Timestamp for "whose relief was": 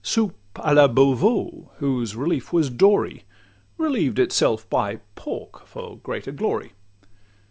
1.77-2.71